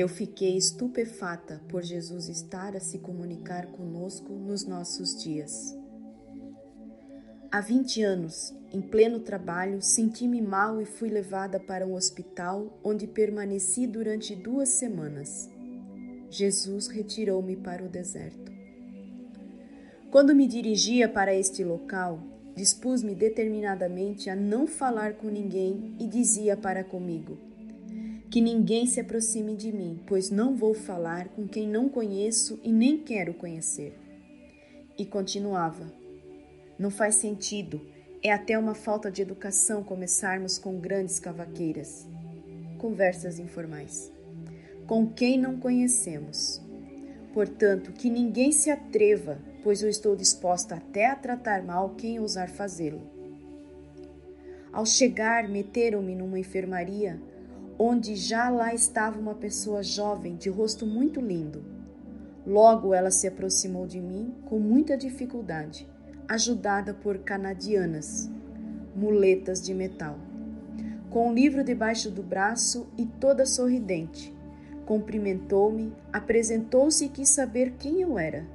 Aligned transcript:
Eu 0.00 0.08
fiquei 0.08 0.56
estupefata 0.56 1.60
por 1.68 1.82
Jesus 1.82 2.30
estar 2.30 2.74
a 2.74 2.80
se 2.80 3.00
comunicar 3.00 3.66
conosco 3.66 4.32
nos 4.32 4.66
nossos 4.66 5.22
dias. 5.22 5.76
Há 7.52 7.60
20 7.60 8.02
anos, 8.02 8.54
em 8.72 8.80
pleno 8.80 9.20
trabalho, 9.20 9.82
senti-me 9.82 10.40
mal 10.40 10.80
e 10.80 10.86
fui 10.86 11.10
levada 11.10 11.60
para 11.60 11.86
um 11.86 11.92
hospital 11.92 12.80
onde 12.82 13.06
permaneci 13.06 13.86
durante 13.86 14.34
duas 14.34 14.70
semanas. 14.70 15.50
Jesus 16.30 16.86
retirou-me 16.86 17.56
para 17.56 17.84
o 17.84 17.88
deserto. 17.90 18.50
Quando 20.10 20.34
me 20.34 20.46
dirigia 20.46 21.10
para 21.10 21.34
este 21.34 21.62
local, 21.62 22.22
dispus-me 22.56 23.14
determinadamente 23.14 24.30
a 24.30 24.34
não 24.34 24.66
falar 24.66 25.18
com 25.18 25.26
ninguém 25.28 25.94
e 26.00 26.06
dizia 26.06 26.56
para 26.56 26.82
comigo: 26.82 27.49
Que 28.30 28.40
ninguém 28.40 28.86
se 28.86 29.00
aproxime 29.00 29.56
de 29.56 29.72
mim, 29.72 30.00
pois 30.06 30.30
não 30.30 30.54
vou 30.54 30.72
falar 30.72 31.28
com 31.30 31.48
quem 31.48 31.66
não 31.66 31.88
conheço 31.88 32.60
e 32.62 32.70
nem 32.70 32.96
quero 32.96 33.34
conhecer. 33.34 33.98
E 34.96 35.04
continuava: 35.04 35.92
Não 36.78 36.90
faz 36.90 37.16
sentido 37.16 37.80
é 38.22 38.30
até 38.30 38.58
uma 38.58 38.74
falta 38.74 39.10
de 39.10 39.22
educação 39.22 39.82
começarmos 39.82 40.58
com 40.58 40.78
grandes 40.78 41.18
cavaqueiras. 41.18 42.06
Conversas 42.76 43.38
informais. 43.38 44.12
Com 44.86 45.06
quem 45.06 45.38
não 45.38 45.58
conhecemos. 45.58 46.60
Portanto, 47.32 47.92
que 47.92 48.10
ninguém 48.10 48.52
se 48.52 48.70
atreva, 48.70 49.38
pois 49.62 49.82
eu 49.82 49.88
estou 49.88 50.14
disposta 50.14 50.74
até 50.74 51.06
a 51.06 51.16
tratar 51.16 51.62
mal 51.62 51.94
quem 51.94 52.20
ousar 52.20 52.50
fazê-lo. 52.50 53.00
Ao 54.70 54.84
chegar, 54.84 55.48
meteram-me 55.48 56.14
numa 56.14 56.38
enfermaria, 56.38 57.18
onde 57.82 58.14
já 58.14 58.50
lá 58.50 58.74
estava 58.74 59.18
uma 59.18 59.34
pessoa 59.34 59.82
jovem, 59.82 60.36
de 60.36 60.50
rosto 60.50 60.84
muito 60.84 61.18
lindo. 61.18 61.64
Logo 62.46 62.92
ela 62.92 63.10
se 63.10 63.26
aproximou 63.26 63.86
de 63.86 63.98
mim 63.98 64.34
com 64.44 64.58
muita 64.58 64.98
dificuldade 64.98 65.88
ajudada 66.28 66.92
por 66.92 67.20
canadianas, 67.20 68.30
muletas 68.94 69.62
de 69.62 69.72
metal. 69.72 70.18
Com 71.08 71.30
o 71.30 71.32
livro 71.32 71.64
debaixo 71.64 72.10
do 72.10 72.22
braço 72.22 72.86
e 72.98 73.06
toda 73.06 73.46
sorridente, 73.46 74.32
cumprimentou-me, 74.84 75.90
apresentou-se 76.12 77.06
e 77.06 77.08
quis 77.08 77.30
saber 77.30 77.76
quem 77.78 78.02
eu 78.02 78.18
era. 78.18 78.46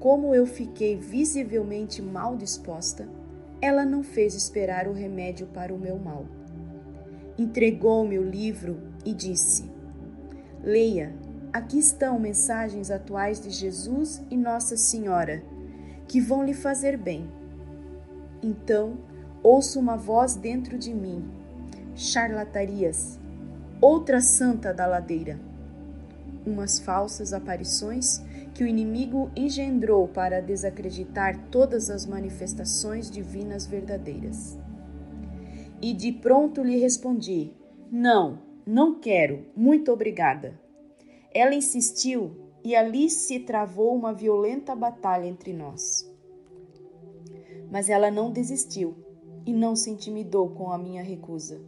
Como 0.00 0.34
eu 0.34 0.44
fiquei 0.44 0.96
visivelmente 0.96 2.02
mal 2.02 2.36
disposta, 2.36 3.08
ela 3.62 3.86
não 3.86 4.02
fez 4.02 4.34
esperar 4.34 4.88
o 4.88 4.92
remédio 4.92 5.46
para 5.46 5.72
o 5.72 5.78
meu 5.78 5.96
mal. 5.96 6.26
Entregou-me 7.38 8.18
o 8.18 8.28
livro 8.28 8.82
e 9.04 9.14
disse: 9.14 9.70
Leia, 10.62 11.14
aqui 11.52 11.78
estão 11.78 12.18
mensagens 12.18 12.90
atuais 12.90 13.40
de 13.40 13.50
Jesus 13.50 14.22
e 14.28 14.36
Nossa 14.36 14.76
Senhora 14.76 15.42
que 16.08 16.20
vão 16.20 16.42
lhe 16.42 16.54
fazer 16.54 16.96
bem. 16.96 17.28
Então 18.42 18.98
ouço 19.42 19.78
uma 19.78 19.96
voz 19.96 20.34
dentro 20.34 20.78
de 20.78 20.92
mim: 20.92 21.24
charlatarias, 21.94 23.20
outra 23.80 24.20
santa 24.20 24.72
da 24.72 24.86
ladeira. 24.86 25.38
Umas 26.46 26.78
falsas 26.78 27.34
aparições 27.34 28.22
que 28.54 28.64
o 28.64 28.66
inimigo 28.66 29.30
engendrou 29.36 30.08
para 30.08 30.40
desacreditar 30.40 31.38
todas 31.50 31.90
as 31.90 32.06
manifestações 32.06 33.10
divinas 33.10 33.66
verdadeiras. 33.66 34.58
E 35.80 35.92
de 35.92 36.12
pronto 36.12 36.62
lhe 36.62 36.78
respondi: 36.78 37.52
Não, 37.90 38.40
não 38.66 38.98
quero, 38.98 39.46
muito 39.56 39.92
obrigada. 39.92 40.60
Ela 41.32 41.54
insistiu 41.54 42.48
e 42.64 42.74
ali 42.74 43.08
se 43.08 43.40
travou 43.40 43.94
uma 43.94 44.12
violenta 44.12 44.74
batalha 44.74 45.26
entre 45.26 45.52
nós. 45.52 46.10
Mas 47.70 47.88
ela 47.88 48.10
não 48.10 48.30
desistiu 48.30 48.96
e 49.46 49.52
não 49.52 49.76
se 49.76 49.90
intimidou 49.90 50.50
com 50.50 50.70
a 50.70 50.78
minha 50.78 51.02
recusa. 51.02 51.60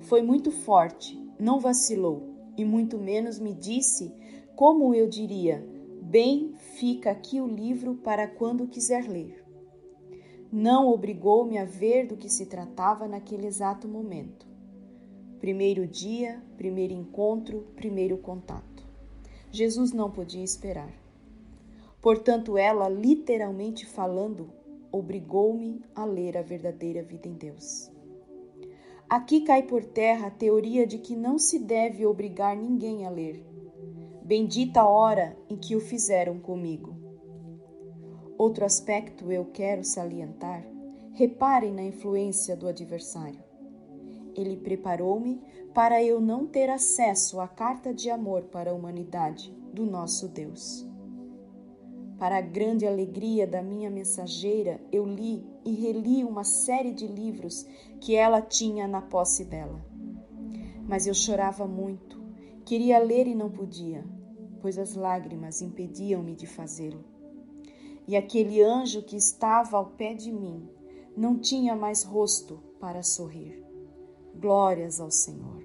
Foi 0.00 0.22
muito 0.22 0.50
forte, 0.50 1.18
não 1.38 1.58
vacilou 1.58 2.32
e 2.56 2.64
muito 2.64 2.98
menos 2.98 3.38
me 3.38 3.54
disse 3.54 4.14
como 4.54 4.94
eu 4.94 5.08
diria: 5.08 5.66
Bem, 6.00 6.52
fica 6.76 7.10
aqui 7.10 7.40
o 7.40 7.46
livro 7.46 7.96
para 7.96 8.26
quando 8.26 8.68
quiser 8.68 9.08
ler. 9.08 9.41
Não 10.54 10.92
obrigou-me 10.92 11.56
a 11.56 11.64
ver 11.64 12.06
do 12.06 12.14
que 12.14 12.28
se 12.28 12.44
tratava 12.44 13.08
naquele 13.08 13.46
exato 13.46 13.88
momento. 13.88 14.46
Primeiro 15.40 15.86
dia, 15.86 16.42
primeiro 16.58 16.92
encontro, 16.92 17.66
primeiro 17.74 18.18
contato. 18.18 18.86
Jesus 19.50 19.94
não 19.94 20.10
podia 20.10 20.44
esperar. 20.44 20.92
Portanto, 22.02 22.58
ela, 22.58 22.86
literalmente 22.86 23.86
falando, 23.86 24.50
obrigou-me 24.92 25.82
a 25.94 26.04
ler 26.04 26.36
a 26.36 26.42
verdadeira 26.42 27.02
vida 27.02 27.26
em 27.26 27.32
Deus. 27.32 27.90
Aqui 29.08 29.40
cai 29.40 29.62
por 29.62 29.82
terra 29.82 30.26
a 30.26 30.30
teoria 30.30 30.86
de 30.86 30.98
que 30.98 31.16
não 31.16 31.38
se 31.38 31.58
deve 31.58 32.04
obrigar 32.04 32.54
ninguém 32.54 33.06
a 33.06 33.10
ler. 33.10 33.42
Bendita 34.22 34.82
a 34.82 34.86
hora 34.86 35.34
em 35.48 35.56
que 35.56 35.74
o 35.74 35.80
fizeram 35.80 36.38
comigo. 36.38 37.01
Outro 38.42 38.64
aspecto 38.64 39.30
eu 39.30 39.44
quero 39.44 39.84
salientar. 39.84 40.66
Reparem 41.12 41.72
na 41.72 41.84
influência 41.84 42.56
do 42.56 42.66
adversário. 42.66 43.40
Ele 44.34 44.56
preparou-me 44.56 45.40
para 45.72 46.02
eu 46.02 46.20
não 46.20 46.44
ter 46.44 46.68
acesso 46.68 47.38
à 47.38 47.46
carta 47.46 47.94
de 47.94 48.10
amor 48.10 48.42
para 48.46 48.72
a 48.72 48.74
humanidade 48.74 49.56
do 49.72 49.86
nosso 49.86 50.26
Deus. 50.26 50.84
Para 52.18 52.38
a 52.38 52.40
grande 52.40 52.84
alegria 52.84 53.46
da 53.46 53.62
minha 53.62 53.88
mensageira, 53.88 54.80
eu 54.90 55.06
li 55.06 55.46
e 55.64 55.70
reli 55.76 56.24
uma 56.24 56.42
série 56.42 56.92
de 56.92 57.06
livros 57.06 57.64
que 58.00 58.16
ela 58.16 58.42
tinha 58.42 58.88
na 58.88 59.02
posse 59.02 59.44
dela. 59.44 59.80
Mas 60.88 61.06
eu 61.06 61.14
chorava 61.14 61.64
muito, 61.68 62.20
queria 62.64 62.98
ler 62.98 63.28
e 63.28 63.36
não 63.36 63.48
podia, 63.48 64.04
pois 64.60 64.78
as 64.78 64.96
lágrimas 64.96 65.62
impediam-me 65.62 66.34
de 66.34 66.48
fazê-lo. 66.48 67.11
E 68.06 68.16
aquele 68.16 68.62
anjo 68.62 69.02
que 69.02 69.16
estava 69.16 69.76
ao 69.76 69.86
pé 69.86 70.14
de 70.14 70.32
mim 70.32 70.68
não 71.16 71.38
tinha 71.38 71.76
mais 71.76 72.02
rosto 72.02 72.58
para 72.80 73.02
sorrir. 73.02 73.64
Glórias 74.34 75.00
ao 75.00 75.10
Senhor. 75.10 75.62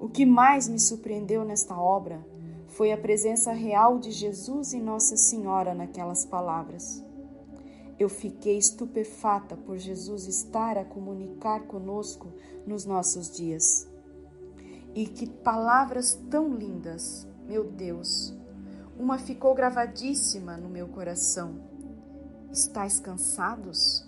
O 0.00 0.08
que 0.08 0.24
mais 0.24 0.68
me 0.68 0.78
surpreendeu 0.78 1.44
nesta 1.44 1.78
obra 1.78 2.24
foi 2.68 2.92
a 2.92 2.98
presença 2.98 3.52
real 3.52 3.98
de 3.98 4.10
Jesus 4.10 4.72
e 4.72 4.80
Nossa 4.80 5.16
Senhora 5.16 5.74
naquelas 5.74 6.24
palavras. 6.24 7.04
Eu 7.98 8.08
fiquei 8.08 8.56
estupefata 8.56 9.56
por 9.56 9.76
Jesus 9.76 10.26
estar 10.26 10.78
a 10.78 10.84
comunicar 10.84 11.66
conosco 11.66 12.32
nos 12.64 12.84
nossos 12.84 13.30
dias. 13.30 13.88
E 14.94 15.06
que 15.06 15.28
palavras 15.28 16.14
tão 16.30 16.54
lindas, 16.54 17.26
meu 17.46 17.64
Deus! 17.64 18.37
Uma 18.98 19.18
ficou 19.18 19.54
gravadíssima 19.54 20.56
no 20.56 20.68
meu 20.68 20.88
coração. 20.88 21.54
Estais 22.50 22.98
cansados? 22.98 24.06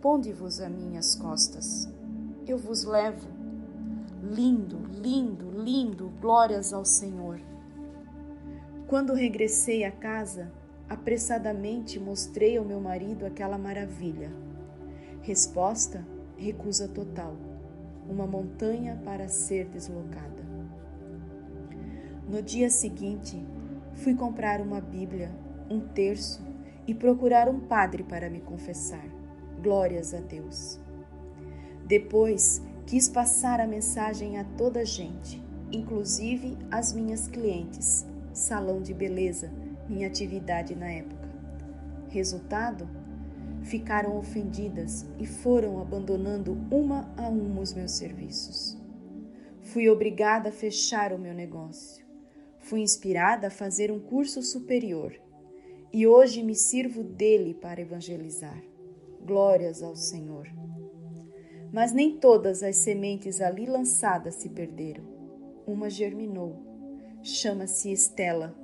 Ponde-vos 0.00 0.60
a 0.60 0.68
minhas 0.68 1.14
costas 1.14 1.88
eu 2.50 2.56
vos 2.56 2.84
levo. 2.84 3.28
Lindo, 4.22 4.78
lindo, 5.02 5.50
lindo, 5.50 6.10
glórias 6.20 6.72
ao 6.72 6.84
Senhor. 6.84 7.40
Quando 8.86 9.12
regressei 9.12 9.84
à 9.84 9.92
casa, 9.92 10.50
apressadamente 10.88 12.00
mostrei 12.00 12.56
ao 12.56 12.64
meu 12.64 12.80
marido 12.80 13.26
aquela 13.26 13.58
maravilha. 13.58 14.32
Resposta: 15.20 16.04
recusa 16.36 16.88
total. 16.88 17.36
Uma 18.08 18.26
montanha 18.26 18.98
para 19.04 19.28
ser 19.28 19.66
deslocada. 19.66 20.48
No 22.26 22.42
dia 22.42 22.70
seguinte, 22.70 23.44
fui 23.98 24.14
comprar 24.14 24.60
uma 24.60 24.80
Bíblia, 24.80 25.30
um 25.68 25.80
terço 25.80 26.40
e 26.86 26.94
procurar 26.94 27.48
um 27.48 27.60
padre 27.60 28.02
para 28.02 28.30
me 28.30 28.40
confessar. 28.40 29.04
Glórias 29.60 30.14
a 30.14 30.20
Deus. 30.20 30.78
Depois, 31.84 32.62
quis 32.86 33.08
passar 33.08 33.60
a 33.60 33.66
mensagem 33.66 34.38
a 34.38 34.44
toda 34.44 34.80
a 34.80 34.84
gente, 34.84 35.42
inclusive 35.72 36.56
às 36.70 36.92
minhas 36.92 37.26
clientes, 37.26 38.06
salão 38.32 38.80
de 38.80 38.94
beleza, 38.94 39.50
minha 39.88 40.06
atividade 40.06 40.74
na 40.74 40.90
época. 40.90 41.28
Resultado? 42.08 42.88
Ficaram 43.62 44.16
ofendidas 44.16 45.04
e 45.18 45.26
foram 45.26 45.80
abandonando 45.80 46.56
uma 46.70 47.12
a 47.16 47.28
uma 47.28 47.60
os 47.60 47.74
meus 47.74 47.92
serviços. 47.92 48.78
Fui 49.60 49.90
obrigada 49.90 50.50
a 50.50 50.52
fechar 50.52 51.12
o 51.12 51.18
meu 51.18 51.34
negócio. 51.34 52.07
Fui 52.68 52.82
inspirada 52.82 53.46
a 53.46 53.50
fazer 53.50 53.90
um 53.90 53.98
curso 53.98 54.42
superior 54.42 55.18
e 55.90 56.06
hoje 56.06 56.42
me 56.42 56.54
sirvo 56.54 57.02
dele 57.02 57.54
para 57.54 57.80
evangelizar. 57.80 58.62
Glórias 59.24 59.82
ao 59.82 59.96
Senhor. 59.96 60.46
Mas 61.72 61.92
nem 61.92 62.18
todas 62.18 62.62
as 62.62 62.76
sementes 62.76 63.40
ali 63.40 63.64
lançadas 63.64 64.34
se 64.34 64.50
perderam. 64.50 65.02
uma 65.66 65.88
germinou. 65.88 66.62
Chama-se 67.22 67.90
Estela, 67.90 68.54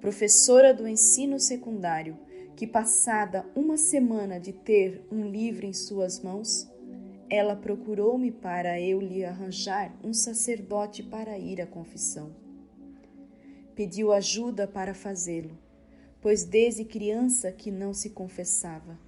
professora 0.00 0.74
do 0.74 0.88
ensino 0.88 1.38
secundário, 1.38 2.18
que, 2.56 2.66
passada 2.66 3.46
uma 3.54 3.76
semana 3.76 4.40
de 4.40 4.52
ter 4.52 5.06
um 5.08 5.24
livro 5.24 5.66
em 5.66 5.72
suas 5.72 6.20
mãos, 6.20 6.68
ela 7.30 7.54
procurou-me 7.54 8.32
para 8.32 8.80
eu 8.80 9.00
lhe 9.00 9.24
arranjar 9.24 9.96
um 10.02 10.12
sacerdote 10.12 11.04
para 11.04 11.38
ir 11.38 11.60
à 11.60 11.66
confissão. 11.66 12.45
Pediu 13.76 14.10
ajuda 14.10 14.66
para 14.66 14.94
fazê-lo, 14.94 15.56
pois 16.22 16.44
desde 16.44 16.82
criança 16.82 17.52
que 17.52 17.70
não 17.70 17.92
se 17.92 18.08
confessava, 18.08 18.98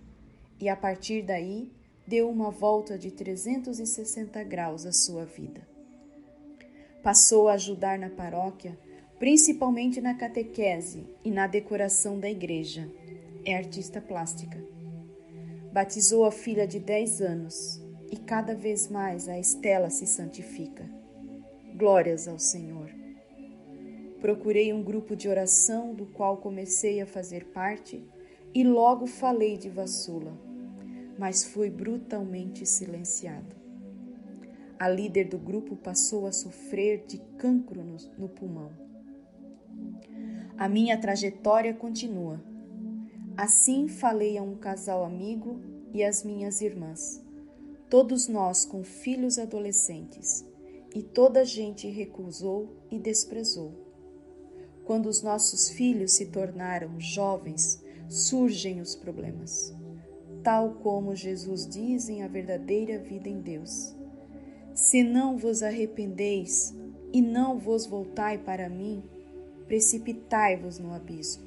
e 0.61 0.69
a 0.69 0.77
partir 0.77 1.23
daí 1.23 1.73
deu 2.07 2.29
uma 2.29 2.51
volta 2.51 2.99
de 2.99 3.11
360 3.11 4.45
graus 4.45 4.85
à 4.85 4.93
sua 4.93 5.25
vida. 5.25 5.67
Passou 7.03 7.49
a 7.49 7.55
ajudar 7.55 7.99
na 7.99 8.11
paróquia, 8.11 8.79
principalmente 9.19 10.03
na 10.03 10.15
catequese 10.15 11.07
e 11.25 11.31
na 11.31 11.47
decoração 11.47 12.21
da 12.21 12.29
igreja. 12.29 12.91
É 13.47 13.57
artista 13.57 14.03
plástica. 14.03 14.63
Batizou 15.73 16.27
a 16.27 16.31
filha 16.31 16.67
de 16.67 16.79
10 16.79 17.23
anos 17.23 17.81
e 18.11 18.17
cada 18.17 18.55
vez 18.55 18.89
mais 18.89 19.31
a 19.31 19.39
Estela 19.39 19.89
se 19.89 20.07
santifica. 20.07 20.85
Glórias 21.75 22.29
ao 22.29 22.39
Senhor. 22.39 22.98
Procurei 24.21 24.73
um 24.73 24.83
grupo 24.83 25.15
de 25.15 25.29
oração 25.29 25.95
do 25.95 26.07
qual 26.07 26.39
comecei 26.39 27.01
a 27.01 27.07
fazer 27.07 27.47
parte 27.47 28.05
e 28.55 28.65
logo 28.65 29.07
falei 29.07 29.57
de 29.57 29.69
Vassula, 29.69 30.33
mas 31.19 31.45
fui 31.45 31.71
brutalmente 31.71 32.67
silenciado. 32.67 33.57
A 34.79 34.89
líder 34.89 35.25
do 35.25 35.39
grupo 35.39 35.77
passou 35.77 36.27
a 36.27 36.33
sofrer 36.33 37.05
de 37.07 37.19
cancro 37.37 37.83
no, 37.83 37.97
no 38.17 38.29
pulmão. 38.29 38.71
A 40.57 40.69
minha 40.69 40.99
trajetória 40.99 41.75
continua. 41.75 42.41
Assim 43.37 43.89
falei 43.89 44.37
a 44.37 44.43
um 44.43 44.57
casal 44.57 45.05
amigo 45.05 45.61
e 45.93 46.03
às 46.03 46.25
minhas 46.25 46.61
irmãs 46.61 47.27
todos 47.89 48.29
nós 48.29 48.65
com 48.67 48.85
filhos 48.85 49.39
adolescentes, 49.39 50.45
e 50.95 51.03
toda 51.03 51.41
a 51.41 51.45
gente 51.45 51.89
recusou 51.89 52.77
e 52.91 52.99
desprezou. 52.99 53.88
Quando 54.89 55.05
os 55.05 55.21
nossos 55.21 55.69
filhos 55.69 56.13
se 56.13 56.25
tornaram 56.25 56.99
jovens, 56.99 57.85
surgem 58.09 58.81
os 58.81 58.97
problemas. 58.97 59.77
Tal 60.43 60.77
como 60.83 61.15
Jesus 61.15 61.69
diz 61.69 62.09
em 62.09 62.23
a 62.23 62.27
verdadeira 62.27 62.99
vida 62.99 63.29
em 63.29 63.39
Deus: 63.39 63.95
Se 64.73 65.03
não 65.03 65.37
vos 65.37 65.63
arrependeis 65.63 66.75
e 67.13 67.21
não 67.21 67.59
vos 67.59 67.85
voltai 67.85 68.39
para 68.39 68.71
mim, 68.71 69.03
precipitai-vos 69.67 70.79
no 70.79 70.95
abismo. 70.95 71.45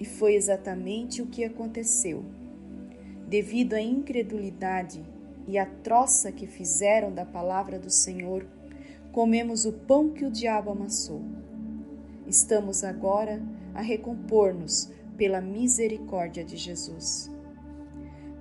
E 0.00 0.06
foi 0.06 0.34
exatamente 0.34 1.20
o 1.20 1.26
que 1.26 1.44
aconteceu. 1.44 2.24
Devido 3.28 3.74
à 3.74 3.82
incredulidade 3.82 5.04
e 5.46 5.58
a 5.58 5.66
troça 5.66 6.32
que 6.32 6.46
fizeram 6.46 7.12
da 7.12 7.26
palavra 7.26 7.78
do 7.78 7.90
Senhor, 7.90 8.46
comemos 9.12 9.66
o 9.66 9.74
pão 9.74 10.08
que 10.08 10.24
o 10.24 10.30
diabo 10.30 10.70
amassou. 10.70 11.20
Estamos 12.26 12.82
agora 12.82 13.40
a 13.72 13.80
recompor-nos 13.80 14.90
pela 15.16 15.40
misericórdia 15.40 16.44
de 16.44 16.56
Jesus. 16.56 17.30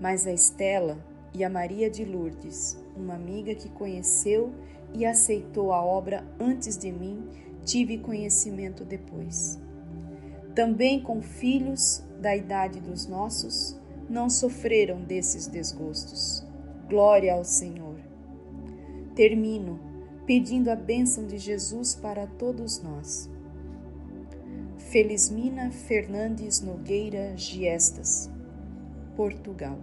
Mas 0.01 0.25
a 0.25 0.31
Estela 0.31 0.97
e 1.33 1.43
a 1.43 1.49
Maria 1.49 1.89
de 1.89 2.03
Lourdes, 2.03 2.77
uma 2.95 3.13
amiga 3.13 3.53
que 3.53 3.69
conheceu 3.69 4.51
e 4.93 5.05
aceitou 5.05 5.71
a 5.71 5.83
obra 5.83 6.25
antes 6.39 6.77
de 6.77 6.91
mim, 6.91 7.27
tive 7.63 7.97
conhecimento 7.97 8.83
depois. 8.83 9.59
Também 10.55 11.01
com 11.01 11.21
filhos 11.21 12.03
da 12.19 12.35
idade 12.35 12.79
dos 12.79 13.05
nossos, 13.05 13.79
não 14.09 14.29
sofreram 14.29 15.01
desses 15.03 15.47
desgostos. 15.47 16.45
Glória 16.89 17.33
ao 17.33 17.43
Senhor. 17.43 17.99
Termino 19.15 19.79
pedindo 20.25 20.69
a 20.69 20.75
bênção 20.75 21.27
de 21.27 21.37
Jesus 21.37 21.93
para 21.93 22.25
todos 22.25 22.81
nós. 22.81 23.29
Felismina 24.91 25.71
Fernandes 25.71 26.61
Nogueira 26.61 27.35
Giestas, 27.35 28.29
Portugal. 29.15 29.77